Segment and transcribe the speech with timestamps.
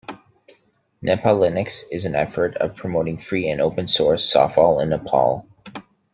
[1.03, 5.45] NepaLinux is an effort of promoting free and open-source software in Nepal.